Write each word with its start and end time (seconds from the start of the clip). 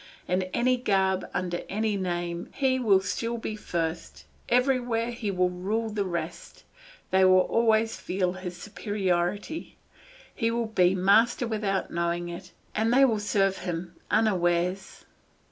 In 0.27 0.41
any 0.51 0.77
garb, 0.77 1.29
under 1.31 1.61
any 1.69 1.95
name, 1.95 2.49
he 2.55 2.79
will 2.79 3.01
still 3.01 3.37
be 3.37 3.55
first; 3.55 4.25
everywhere 4.49 5.11
he 5.11 5.29
will 5.29 5.51
rule 5.51 5.89
the 5.91 6.05
rest, 6.05 6.63
they 7.11 7.23
will 7.23 7.41
always 7.41 7.97
feel 7.97 8.33
his 8.33 8.57
superiority, 8.57 9.77
he 10.33 10.49
will 10.49 10.65
be 10.65 10.95
master 10.95 11.45
without 11.45 11.91
knowing 11.91 12.29
it, 12.29 12.51
and 12.73 12.91
they 12.91 13.05
will 13.05 13.19
serve 13.19 13.59
him 13.59 13.95
unawares. 14.09 15.05